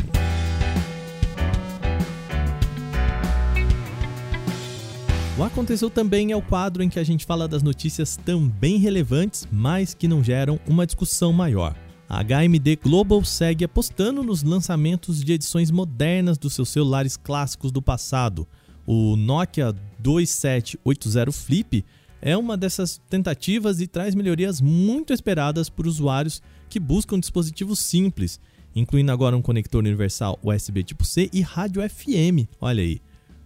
O 5.38 5.44
Aconteceu 5.44 5.90
Também 5.90 6.34
é 6.34 6.36
o 6.36 6.42
quadro 6.42 6.84
em 6.84 6.90
que 6.90 7.00
a 7.00 7.04
gente 7.06 7.26
fala 7.26 7.48
das 7.48 7.64
notícias 7.64 8.18
também 8.18 8.78
relevantes, 8.80 9.48
mas 9.50 9.94
que 9.94 10.10
não 10.10 10.22
geram 10.22 10.60
uma 10.68 10.86
discussão 10.86 11.32
maior. 11.32 11.74
A 12.10 12.22
HMD 12.22 12.76
Global 12.84 13.24
segue 13.24 13.64
apostando 13.64 14.22
nos 14.22 14.44
lançamentos 14.44 15.24
de 15.24 15.32
edições 15.32 15.72
modernas 15.72 16.38
dos 16.38 16.54
seus 16.54 16.68
celulares 16.68 17.16
clássicos 17.16 17.72
do 17.72 17.82
passado. 17.82 18.46
O 18.86 19.16
Nokia 19.16 19.74
2780 20.00 21.32
Flip 21.32 21.86
é 22.22 22.36
uma 22.36 22.58
dessas 22.58 23.00
tentativas 23.10 23.80
e 23.80 23.88
traz 23.88 24.14
melhorias 24.14 24.60
muito 24.62 25.14
esperadas 25.14 25.70
por 25.70 25.88
usuários 25.88 26.42
que 26.70 26.80
buscam 26.80 27.20
dispositivos 27.20 27.80
simples, 27.80 28.40
incluindo 28.76 29.12
agora 29.12 29.36
um 29.36 29.42
conector 29.42 29.80
universal 29.80 30.38
USB 30.44 30.84
tipo 30.84 31.06
C 31.06 31.30
e 31.34 31.42
rádio 31.42 31.82
FM. 31.88 32.48
Olha 32.60 32.84
aí. 32.84 33.02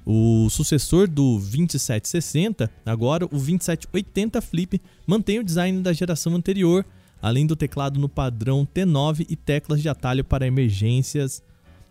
O 0.05 0.49
sucessor 0.49 1.07
do 1.07 1.37
2760, 1.37 2.69
agora 2.85 3.25
o 3.25 3.29
2780 3.29 4.41
Flip, 4.41 4.81
mantém 5.07 5.39
o 5.39 5.43
design 5.43 5.81
da 5.81 5.93
geração 5.93 6.35
anterior, 6.35 6.85
além 7.21 7.47
do 7.47 7.55
teclado 7.55 7.97
no 7.97 8.09
padrão 8.09 8.67
T9 8.73 9.25
e 9.29 9.35
teclas 9.37 9.81
de 9.81 9.87
atalho 9.87 10.25
para 10.25 10.45
emergências. 10.45 11.41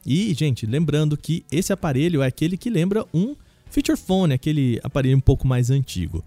E, 0.04 0.34
gente, 0.34 0.66
lembrando 0.66 1.16
que 1.16 1.42
esse 1.50 1.72
aparelho 1.72 2.20
é 2.20 2.26
aquele 2.26 2.58
que 2.58 2.68
lembra 2.68 3.06
um 3.14 3.34
feature 3.70 3.98
phone, 3.98 4.34
aquele 4.34 4.78
aparelho 4.82 5.16
um 5.16 5.20
pouco 5.20 5.46
mais 5.46 5.70
antigo. 5.70 6.22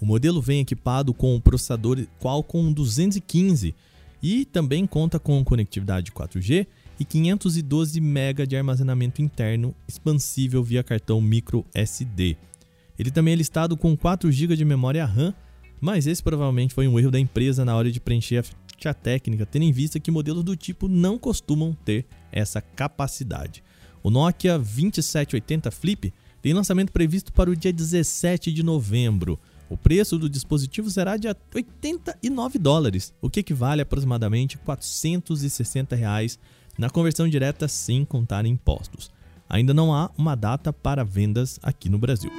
O 0.00 0.06
modelo 0.06 0.42
vem 0.42 0.60
equipado 0.60 1.14
com 1.14 1.34
o 1.34 1.40
processador 1.40 2.06
Qualcomm 2.20 2.72
215 2.72 3.74
e 4.22 4.44
também 4.44 4.86
conta 4.86 5.18
com 5.18 5.42
conectividade 5.44 6.12
4G 6.12 6.66
e 6.98 7.04
512 7.04 8.00
MB 8.00 8.46
de 8.46 8.56
armazenamento 8.56 9.22
interno 9.22 9.74
expansível 9.86 10.62
via 10.62 10.82
cartão 10.82 11.20
micro 11.20 11.64
SD. 11.74 12.36
Ele 12.98 13.10
também 13.10 13.34
é 13.34 13.36
listado 13.36 13.76
com 13.76 13.96
4 13.96 14.30
GB 14.32 14.56
de 14.56 14.64
memória 14.64 15.04
RAM, 15.04 15.34
mas 15.80 16.06
esse 16.06 16.22
provavelmente 16.22 16.74
foi 16.74 16.88
um 16.88 16.98
erro 16.98 17.10
da 17.10 17.20
empresa 17.20 17.64
na 17.64 17.76
hora 17.76 17.90
de 17.90 18.00
preencher 18.00 18.38
a 18.38 18.42
ficha 18.42 18.94
técnica, 18.94 19.44
tendo 19.44 19.64
em 19.64 19.72
vista 19.72 20.00
que 20.00 20.10
modelos 20.10 20.42
do 20.42 20.56
tipo 20.56 20.88
não 20.88 21.18
costumam 21.18 21.76
ter 21.84 22.06
essa 22.32 22.60
capacidade. 22.60 23.62
O 24.02 24.10
Nokia 24.10 24.56
2780 24.56 25.70
Flip 25.70 26.12
tem 26.40 26.54
lançamento 26.54 26.92
previsto 26.92 27.32
para 27.32 27.50
o 27.50 27.56
dia 27.56 27.72
17 27.72 28.52
de 28.52 28.62
novembro. 28.62 29.38
O 29.68 29.76
preço 29.76 30.18
do 30.18 30.28
dispositivo 30.28 30.88
será 30.90 31.16
de 31.16 31.26
89 31.54 32.58
dólares, 32.58 33.12
o 33.20 33.28
que 33.28 33.40
equivale 33.40 33.80
a 33.80 33.82
aproximadamente 33.82 34.56
460 34.58 35.96
reais 35.96 36.38
na 36.78 36.88
conversão 36.88 37.28
direta 37.28 37.66
sem 37.66 38.04
contar 38.04 38.46
impostos. 38.46 39.10
Ainda 39.48 39.74
não 39.74 39.94
há 39.94 40.10
uma 40.16 40.34
data 40.34 40.72
para 40.72 41.04
vendas 41.04 41.58
aqui 41.62 41.88
no 41.88 41.98
Brasil. 41.98 42.30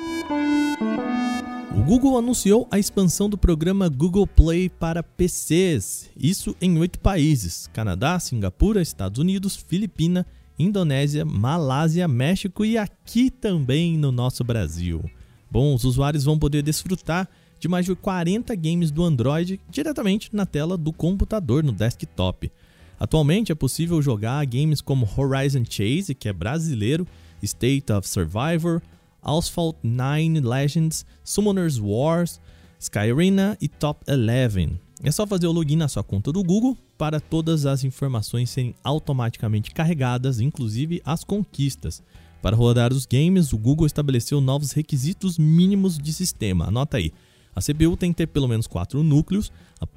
O 1.76 1.84
Google 1.84 2.18
anunciou 2.18 2.68
a 2.72 2.80
expansão 2.80 3.30
do 3.30 3.38
programa 3.38 3.88
Google 3.88 4.26
Play 4.26 4.70
para 4.70 5.04
PCs, 5.04 6.10
isso 6.18 6.56
em 6.62 6.78
oito 6.78 7.00
países: 7.00 7.70
Canadá, 7.74 8.20
Singapura, 8.20 8.82
Estados 8.82 9.20
Unidos, 9.20 9.56
Filipina, 9.56 10.26
Indonésia, 10.58 11.24
Malásia, 11.24 12.08
México 12.08 12.66
e 12.66 12.78
aqui 12.78 13.30
também 13.30 13.98
no 13.98 14.12
nosso 14.12 14.44
Brasil. 14.44 15.04
Bom, 15.50 15.74
os 15.74 15.84
usuários 15.84 16.24
vão 16.24 16.38
poder 16.38 16.62
desfrutar 16.62 17.28
de 17.60 17.68
mais 17.68 17.86
de 17.86 17.96
40 17.96 18.54
games 18.56 18.92
do 18.92 19.04
Android 19.04 19.60
diretamente 19.70 20.30
na 20.34 20.46
tela 20.46 20.78
do 20.78 20.94
computador 20.94 21.64
no 21.64 21.72
desktop. 21.72 22.52
Atualmente 23.00 23.52
é 23.52 23.56
possível 23.56 24.02
jogar 24.02 24.46
games 24.46 24.82
como 24.82 25.08
Horizon 25.18 25.64
Chase, 25.70 26.16
que 26.16 26.28
é 26.28 26.34
brasileiro, 26.34 27.08
State 27.42 27.92
of 27.92 28.08
Survivor, 28.08 28.82
Asphalt 29.22 29.78
9 29.84 30.40
Legends, 30.40 31.06
Summoners 31.24 31.80
Wars, 31.80 32.40
Skyrina 32.80 33.58
e 33.62 33.68
Top 33.68 34.04
11. 34.10 34.80
É 35.04 35.12
só 35.12 35.28
fazer 35.28 35.46
o 35.46 35.52
login 35.52 35.76
na 35.76 35.88
sua 35.88 36.04
conta 36.04 36.32
do 36.32 36.44
Google 36.44 36.76
para 36.98 37.20
todas 37.20 37.68
as 37.68 37.84
informações 37.84 38.50
serem 38.50 38.74
automaticamente 38.84 39.72
carregadas, 39.72 40.40
inclusive 40.40 41.02
as 41.06 41.24
conquistas. 41.24 42.02
Para 42.48 42.56
rodar 42.56 42.94
os 42.94 43.06
games, 43.06 43.52
o 43.52 43.58
Google 43.58 43.86
estabeleceu 43.86 44.40
novos 44.40 44.72
requisitos 44.72 45.38
mínimos 45.38 45.98
de 45.98 46.14
sistema. 46.14 46.68
Anota 46.70 46.96
aí. 46.96 47.12
A 47.54 47.60
CPU 47.62 47.98
tem 47.98 48.14
que 48.14 48.20
ter 48.20 48.28
pelo 48.28 48.48
menos 48.48 48.68
4 48.68 49.04
núcleos, 49.04 49.52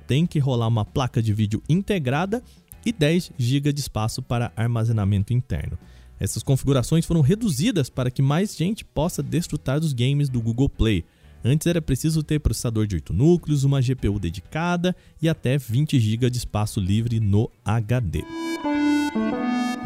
tem 0.05 0.27
que 0.27 0.41
rolar 0.41 0.67
uma 0.67 0.85
placa 0.85 1.23
de 1.23 1.33
vídeo 1.33 1.63
integrada 1.69 2.43
e 2.85 2.91
10 2.91 3.31
GB 3.39 3.73
de 3.73 3.79
espaço 3.79 4.21
para 4.21 4.51
armazenamento 4.57 5.33
interno. 5.33 5.79
Essas 6.19 6.43
configurações 6.43 7.07
foram 7.07 7.21
reduzidas 7.21 7.89
para 7.89 8.11
que 8.11 8.21
mais 8.21 8.57
gente 8.57 8.85
possa 8.85 9.23
desfrutar 9.23 9.79
dos 9.79 9.93
games 9.93 10.29
do 10.29 10.41
Google 10.41 10.69
Play. 10.69 11.05
Antes 11.45 11.69
era 11.69 11.81
preciso 11.81 12.21
ter 12.21 12.41
processador 12.41 12.85
de 12.85 12.97
8 12.97 13.13
núcleos, 13.13 13.63
uma 13.63 13.81
GPU 13.81 14.19
dedicada 14.19 14.97
e 15.23 15.29
até 15.29 15.57
20 15.57 16.01
GB 16.01 16.29
de 16.29 16.39
espaço 16.39 16.81
livre 16.81 17.21
no 17.21 17.49
HD. 17.65 18.25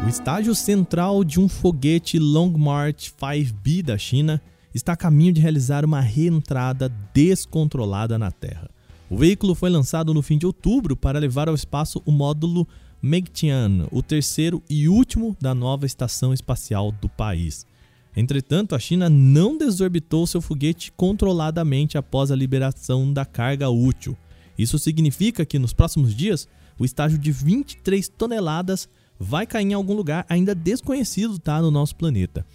O 0.03 0.07
estágio 0.07 0.53
central 0.53 1.23
de 1.23 1.39
um 1.39 1.47
foguete 1.47 2.19
Long 2.19 2.51
March 2.57 3.11
5B 3.19 3.81
da 3.81 3.97
China 3.97 4.41
está 4.73 4.93
a 4.93 4.97
caminho 4.97 5.33
de 5.33 5.41
realizar 5.41 5.85
uma 5.85 6.01
reentrada 6.01 6.89
descontrolada 7.13 8.17
na 8.17 8.29
Terra. 8.29 8.69
O 9.09 9.17
veículo 9.17 9.55
foi 9.55 9.69
lançado 9.69 10.13
no 10.13 10.21
fim 10.21 10.37
de 10.37 10.45
outubro 10.45 10.95
para 10.95 11.17
levar 11.17 11.47
ao 11.47 11.55
espaço 11.55 12.01
o 12.05 12.11
módulo 12.11 12.67
Megtian, 13.01 13.87
o 13.91 14.03
terceiro 14.03 14.61
e 14.69 14.89
último 14.89 15.35
da 15.39 15.55
nova 15.55 15.85
estação 15.85 16.33
espacial 16.33 16.91
do 16.91 17.07
país. 17.07 17.65
Entretanto, 18.15 18.75
a 18.75 18.79
China 18.79 19.09
não 19.09 19.57
desorbitou 19.57 20.27
seu 20.27 20.41
foguete 20.41 20.91
controladamente 20.91 21.97
após 21.97 22.31
a 22.31 22.35
liberação 22.35 23.11
da 23.11 23.25
carga 23.25 23.69
útil. 23.69 24.15
Isso 24.57 24.77
significa 24.77 25.45
que 25.45 25.59
nos 25.59 25.73
próximos 25.73 26.15
dias, 26.15 26.47
o 26.77 26.85
estágio 26.85 27.17
de 27.17 27.31
23 27.31 28.07
toneladas 28.09 28.89
vai 29.19 29.45
cair 29.45 29.65
em 29.65 29.73
algum 29.73 29.93
lugar 29.93 30.25
ainda 30.29 30.53
desconhecido 30.53 31.39
tá, 31.39 31.61
no 31.61 31.71
nosso 31.71 31.95
planeta. 31.95 32.45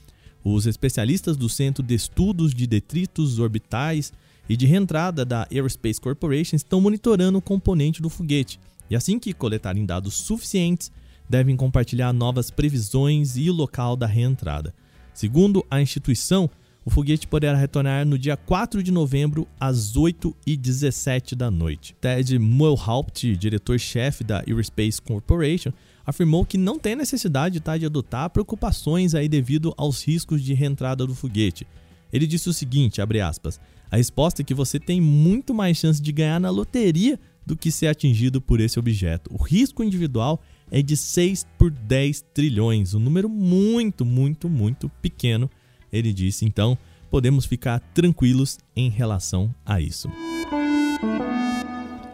Os 0.43 0.67
especialistas 0.67 1.37
do 1.37 1.49
Centro 1.49 1.83
de 1.83 1.95
Estudos 1.95 2.55
de 2.55 2.67
Detritos 2.67 3.39
Orbitais 3.39 4.13
e 4.49 4.57
de 4.57 4.67
Reentrada 4.67 5.25
da 5.25 5.47
Aerospace 5.51 6.01
Corporation 6.01 6.57
estão 6.57 6.81
monitorando 6.81 7.39
o 7.39 7.43
componente 7.43 8.01
do 8.01 8.09
foguete 8.09 8.59
e, 8.89 8.97
assim 8.97 9.19
que 9.19 9.33
coletarem 9.33 9.87
dados 9.87 10.15
suficientes, 10.15 10.91
devem 11.29 11.57
compartilhar 11.57 12.13
novas 12.13 12.51
previsões 12.51 13.37
e 13.37 13.49
o 13.49 13.53
local 13.53 13.95
da 13.95 14.07
reentrada. 14.07 14.75
Segundo 15.15 15.65
a 15.71 15.81
instituição, 15.81 16.51
o 16.85 16.91
foguete 16.91 17.27
poderá 17.27 17.57
retornar 17.57 18.05
no 18.05 18.19
dia 18.19 18.37
4 18.37 18.83
de 18.83 18.91
novembro, 18.91 19.47
às 19.61 19.93
8h17 19.95 21.35
da 21.35 21.51
noite. 21.51 21.95
Ted 22.01 22.39
Mulhaupt, 22.39 23.37
diretor-chefe 23.37 24.25
da 24.25 24.39
Aerospace 24.39 25.01
Corporation, 25.01 25.73
afirmou 26.05 26.45
que 26.45 26.59
não 26.59 26.79
tem 26.79 26.97
necessidade 26.97 27.61
tá, 27.61 27.77
de 27.77 27.87
adotar 27.87 28.31
preocupações 28.31 29.15
aí 29.15 29.29
devido 29.29 29.75
aos 29.77 30.07
riscos 30.07 30.43
de 30.43 30.55
reentrada 30.55 31.07
do 31.07 31.15
foguete. 31.15 31.67
Ele 32.13 32.27
disse 32.27 32.49
o 32.49 32.53
seguinte, 32.53 33.01
aspas, 33.01 33.61
a 33.91 33.97
resposta 33.97 34.43
é 34.43 34.45
que 34.45 34.55
você 34.55 34.79
tem 34.79 35.01
muito 35.01 35.55
mais 35.55 35.77
chance 35.77 36.01
de 36.01 36.13
ganhar 36.13 36.41
na 36.41 36.51
loteria 36.51 37.19
do 37.45 37.57
que 37.57 37.71
ser 37.71 37.89
atingido 37.89 38.41
por 38.41 38.61
esse 38.61 38.79
objeto. 38.79 39.31
O 39.33 39.43
risco 39.43 39.83
individual 39.83 40.41
é 40.71 40.83
de 40.83 40.97
6 40.97 41.47
por 41.59 41.71
10 41.71 42.25
trilhões, 42.33 42.95
um 42.95 43.01
número 43.01 43.29
muito, 43.29 44.05
muito, 44.05 44.49
muito 44.49 44.89
pequeno, 45.03 45.51
ele 45.93 46.13
disse. 46.13 46.45
Então, 46.45 46.79
podemos 47.11 47.45
ficar 47.45 47.81
tranquilos 47.93 48.59
em 48.77 48.89
relação 48.89 49.53
a 49.67 49.81
isso. 49.81 50.09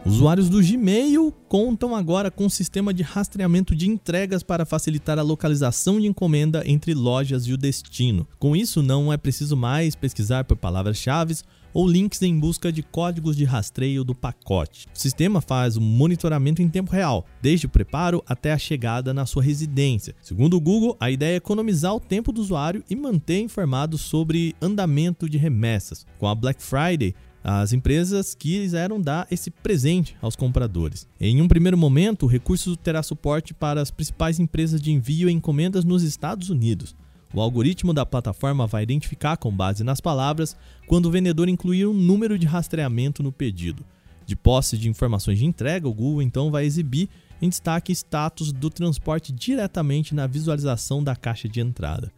Usuários 0.07 0.47
do 0.47 0.63
Gmail 0.63 1.33
contam 1.49 1.93
agora 1.93 2.31
com 2.31 2.45
um 2.45 2.49
sistema 2.49 2.93
de 2.93 3.03
rastreamento 3.03 3.75
de 3.75 3.89
entregas 3.89 4.41
para 4.41 4.65
facilitar 4.65 5.19
a 5.19 5.21
localização 5.21 5.99
de 5.99 6.07
encomenda 6.07 6.63
entre 6.65 6.93
lojas 6.93 7.45
e 7.45 7.51
o 7.51 7.57
destino. 7.57 8.25
Com 8.39 8.55
isso, 8.55 8.81
não 8.81 9.11
é 9.11 9.17
preciso 9.17 9.57
mais 9.57 9.95
pesquisar 9.95 10.45
por 10.45 10.55
palavras-chave 10.55 11.35
ou 11.73 11.87
links 11.87 12.21
em 12.21 12.39
busca 12.39 12.71
de 12.71 12.81
códigos 12.81 13.35
de 13.35 13.43
rastreio 13.43 14.03
do 14.03 14.15
pacote. 14.15 14.87
O 14.95 14.97
sistema 14.97 15.41
faz 15.41 15.75
o 15.75 15.81
um 15.81 15.83
monitoramento 15.83 16.61
em 16.61 16.69
tempo 16.69 16.91
real, 16.91 17.25
desde 17.41 17.65
o 17.65 17.69
preparo 17.69 18.23
até 18.25 18.53
a 18.53 18.57
chegada 18.57 19.13
na 19.13 19.25
sua 19.25 19.43
residência. 19.43 20.15
Segundo 20.21 20.55
o 20.55 20.61
Google, 20.61 20.95
a 20.99 21.11
ideia 21.11 21.33
é 21.33 21.37
economizar 21.37 21.93
o 21.93 21.99
tempo 21.99 22.31
do 22.31 22.41
usuário 22.41 22.83
e 22.89 22.95
manter 22.95 23.41
informado 23.41 23.97
sobre 23.97 24.55
andamento 24.61 25.29
de 25.29 25.37
remessas. 25.37 26.05
Com 26.17 26.27
a 26.27 26.33
Black 26.33 26.63
Friday, 26.63 27.13
as 27.43 27.73
empresas 27.73 28.35
quiseram 28.35 28.99
dar 28.99 29.27
esse 29.31 29.49
presente 29.49 30.15
aos 30.21 30.35
compradores. 30.35 31.07
Em 31.19 31.41
um 31.41 31.47
primeiro 31.47 31.77
momento, 31.77 32.23
o 32.23 32.29
recurso 32.29 32.75
terá 32.75 33.01
suporte 33.01 33.53
para 33.53 33.81
as 33.81 33.91
principais 33.91 34.39
empresas 34.39 34.81
de 34.81 34.91
envio 34.91 35.29
e 35.29 35.33
encomendas 35.33 35.85
nos 35.85 36.03
Estados 36.03 36.49
Unidos. 36.49 36.95
O 37.33 37.41
algoritmo 37.41 37.93
da 37.93 38.05
plataforma 38.05 38.65
vai 38.65 38.83
identificar, 38.83 39.37
com 39.37 39.51
base 39.51 39.83
nas 39.83 39.99
palavras, 39.99 40.55
quando 40.87 41.07
o 41.07 41.11
vendedor 41.11 41.49
incluir 41.49 41.85
um 41.85 41.93
número 41.93 42.37
de 42.37 42.47
rastreamento 42.47 43.21
no 43.21 43.31
pedido. 43.31 43.85
De 44.25 44.35
posse 44.35 44.77
de 44.77 44.89
informações 44.89 45.37
de 45.37 45.45
entrega, 45.45 45.87
o 45.87 45.93
Google 45.93 46.21
então 46.21 46.51
vai 46.51 46.65
exibir 46.65 47.09
em 47.41 47.49
destaque 47.49 47.91
status 47.91 48.51
do 48.51 48.69
transporte 48.69 49.31
diretamente 49.31 50.15
na 50.15 50.27
visualização 50.27 51.03
da 51.03 51.15
caixa 51.15 51.47
de 51.47 51.59
entrada. 51.61 52.11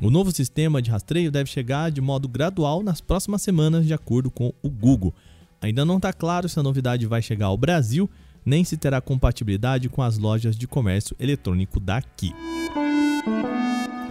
O 0.00 0.10
novo 0.10 0.32
sistema 0.32 0.82
de 0.82 0.90
rastreio 0.90 1.30
deve 1.30 1.48
chegar 1.48 1.90
de 1.90 2.00
modo 2.00 2.28
gradual 2.28 2.82
nas 2.82 3.00
próximas 3.00 3.42
semanas, 3.42 3.86
de 3.86 3.94
acordo 3.94 4.30
com 4.30 4.52
o 4.62 4.68
Google. 4.68 5.14
Ainda 5.60 5.84
não 5.84 5.96
está 5.96 6.12
claro 6.12 6.48
se 6.48 6.58
a 6.58 6.62
novidade 6.62 7.06
vai 7.06 7.22
chegar 7.22 7.46
ao 7.46 7.56
Brasil, 7.56 8.10
nem 8.44 8.64
se 8.64 8.76
terá 8.76 9.00
compatibilidade 9.00 9.88
com 9.88 10.02
as 10.02 10.18
lojas 10.18 10.56
de 10.56 10.66
comércio 10.66 11.16
eletrônico 11.18 11.80
daqui. 11.80 12.34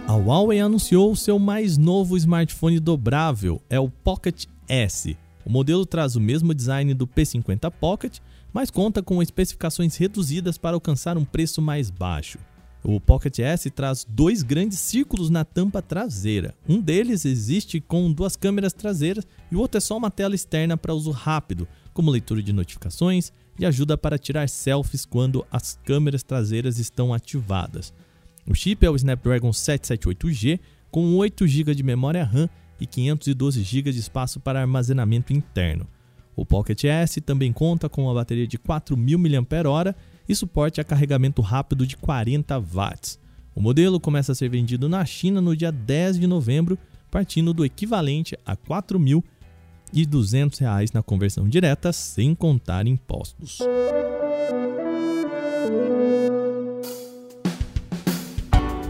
A 0.08 0.14
Huawei 0.14 0.60
anunciou 0.60 1.14
seu 1.14 1.38
mais 1.38 1.76
novo 1.76 2.16
smartphone 2.16 2.80
dobrável, 2.80 3.62
é 3.70 3.78
o 3.78 3.88
Pocket 3.88 4.46
S. 4.66 5.16
O 5.44 5.50
modelo 5.50 5.84
traz 5.84 6.16
o 6.16 6.20
mesmo 6.20 6.54
design 6.54 6.94
do 6.94 7.06
P50 7.06 7.70
Pocket, 7.70 8.18
mas 8.52 8.70
conta 8.70 9.02
com 9.02 9.22
especificações 9.22 9.96
reduzidas 9.96 10.56
para 10.56 10.74
alcançar 10.74 11.16
um 11.18 11.24
preço 11.24 11.60
mais 11.60 11.90
baixo. 11.90 12.38
O 12.84 13.00
Pocket 13.00 13.38
S 13.38 13.70
traz 13.70 14.06
dois 14.06 14.42
grandes 14.42 14.78
círculos 14.78 15.30
na 15.30 15.42
tampa 15.42 15.80
traseira. 15.80 16.54
Um 16.68 16.78
deles 16.78 17.24
existe 17.24 17.80
com 17.80 18.12
duas 18.12 18.36
câmeras 18.36 18.74
traseiras 18.74 19.26
e 19.50 19.56
o 19.56 19.60
outro 19.60 19.78
é 19.78 19.80
só 19.80 19.96
uma 19.96 20.10
tela 20.10 20.34
externa 20.34 20.76
para 20.76 20.92
uso 20.92 21.10
rápido, 21.10 21.66
como 21.94 22.10
leitura 22.10 22.42
de 22.42 22.52
notificações 22.52 23.32
e 23.58 23.64
ajuda 23.64 23.96
para 23.96 24.18
tirar 24.18 24.50
selfies 24.50 25.06
quando 25.06 25.46
as 25.50 25.78
câmeras 25.82 26.22
traseiras 26.22 26.78
estão 26.78 27.14
ativadas. 27.14 27.94
O 28.46 28.54
chip 28.54 28.84
é 28.84 28.90
o 28.90 28.96
Snapdragon 28.96 29.50
778G 29.50 30.60
com 30.90 31.16
8 31.16 31.46
GB 31.46 31.74
de 31.74 31.82
memória 31.82 32.22
RAM 32.22 32.50
e 32.78 32.86
512 32.86 33.62
GB 33.62 33.92
de 33.92 34.00
espaço 34.00 34.38
para 34.40 34.60
armazenamento 34.60 35.32
interno. 35.32 35.88
O 36.36 36.44
Pocket 36.44 36.84
S 36.84 37.18
também 37.22 37.50
conta 37.50 37.88
com 37.88 38.04
uma 38.04 38.14
bateria 38.14 38.46
de 38.46 38.58
4.000 38.58 39.16
mAh 39.16 39.94
e 40.28 40.34
suporte 40.34 40.80
a 40.80 40.84
carregamento 40.84 41.40
rápido 41.42 41.86
de 41.86 41.96
40 41.96 42.58
watts. 42.60 43.20
O 43.54 43.60
modelo 43.60 44.00
começa 44.00 44.32
a 44.32 44.34
ser 44.34 44.48
vendido 44.48 44.88
na 44.88 45.04
China 45.04 45.40
no 45.40 45.56
dia 45.56 45.70
10 45.70 46.18
de 46.18 46.26
novembro, 46.26 46.76
partindo 47.10 47.54
do 47.54 47.64
equivalente 47.64 48.36
a 48.44 48.50
R$ 48.52 48.58
4.200 48.68 50.92
na 50.92 51.00
conversão 51.02 51.48
direta, 51.48 51.92
sem 51.92 52.34
contar 52.34 52.84
impostos. 52.86 53.60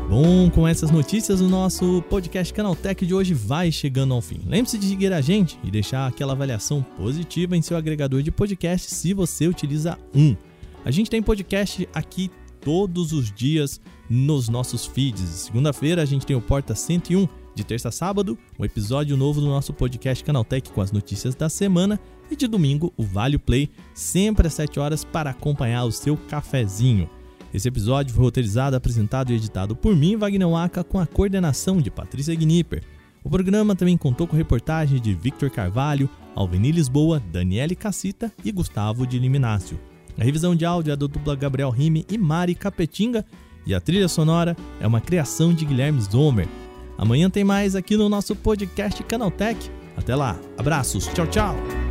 Bom, 0.08 0.48
com 0.48 0.66
essas 0.68 0.92
notícias, 0.92 1.40
o 1.40 1.48
nosso 1.48 2.00
podcast 2.08 2.54
Canaltech 2.54 3.04
de 3.04 3.12
hoje 3.12 3.34
vai 3.34 3.72
chegando 3.72 4.14
ao 4.14 4.22
fim. 4.22 4.40
Lembre-se 4.46 4.78
de 4.78 4.86
seguir 4.86 5.12
a 5.12 5.20
gente 5.20 5.58
e 5.64 5.72
deixar 5.72 6.06
aquela 6.06 6.34
avaliação 6.34 6.86
positiva 6.96 7.56
em 7.56 7.62
seu 7.62 7.76
agregador 7.76 8.22
de 8.22 8.30
podcast 8.30 8.94
se 8.94 9.12
você 9.12 9.48
utiliza 9.48 9.98
um. 10.14 10.36
A 10.84 10.90
gente 10.90 11.08
tem 11.08 11.22
podcast 11.22 11.88
aqui 11.94 12.30
todos 12.60 13.12
os 13.12 13.32
dias 13.32 13.80
nos 14.08 14.50
nossos 14.50 14.84
feeds. 14.84 15.22
Segunda-feira 15.22 16.02
a 16.02 16.04
gente 16.04 16.26
tem 16.26 16.36
o 16.36 16.42
Porta 16.42 16.74
101, 16.74 17.26
de 17.54 17.64
terça 17.64 17.88
a 17.88 17.92
sábado, 17.92 18.36
um 18.58 18.64
episódio 18.66 19.16
novo 19.16 19.40
do 19.40 19.46
nosso 19.46 19.72
podcast 19.72 20.22
Canaltech 20.22 20.70
com 20.70 20.82
as 20.82 20.92
notícias 20.92 21.34
da 21.34 21.48
semana 21.48 21.98
e 22.30 22.36
de 22.36 22.46
domingo 22.46 22.92
o 22.98 23.02
Vale 23.02 23.38
Play, 23.38 23.70
sempre 23.94 24.46
às 24.46 24.54
7 24.54 24.78
horas 24.78 25.04
para 25.04 25.30
acompanhar 25.30 25.84
o 25.84 25.92
seu 25.92 26.18
cafezinho. 26.18 27.08
Esse 27.54 27.68
episódio 27.68 28.14
foi 28.14 28.24
roteirizado, 28.24 28.76
apresentado 28.76 29.32
e 29.32 29.36
editado 29.36 29.74
por 29.74 29.96
mim, 29.96 30.16
Wagner 30.16 30.48
Waka, 30.48 30.84
com 30.84 30.98
a 30.98 31.06
coordenação 31.06 31.80
de 31.80 31.90
Patrícia 31.90 32.34
Gnipper. 32.34 32.82
O 33.22 33.30
programa 33.30 33.74
também 33.74 33.96
contou 33.96 34.26
com 34.26 34.36
reportagem 34.36 35.00
de 35.00 35.14
Victor 35.14 35.48
Carvalho, 35.48 36.10
Alveni 36.34 36.72
Lisboa, 36.72 37.22
Daniele 37.32 37.74
Cassita 37.74 38.30
e 38.44 38.52
Gustavo 38.52 39.06
de 39.06 39.18
Liminácio. 39.18 39.78
A 40.18 40.24
revisão 40.24 40.54
de 40.54 40.64
áudio 40.64 40.92
é 40.92 40.96
do 40.96 41.08
dupla 41.08 41.34
Gabriel 41.34 41.70
Rime 41.70 42.06
e 42.10 42.16
Mari 42.16 42.54
Capetinga 42.54 43.24
e 43.66 43.74
a 43.74 43.80
trilha 43.80 44.08
sonora 44.08 44.56
é 44.80 44.86
uma 44.86 45.00
criação 45.00 45.52
de 45.52 45.64
Guilherme 45.64 46.00
Zomer. 46.00 46.48
Amanhã 46.96 47.28
tem 47.28 47.42
mais 47.42 47.74
aqui 47.74 47.96
no 47.96 48.08
nosso 48.08 48.36
podcast 48.36 49.02
Canaltech. 49.02 49.70
Até 49.96 50.14
lá, 50.14 50.38
abraços, 50.56 51.06
tchau, 51.08 51.26
tchau! 51.26 51.83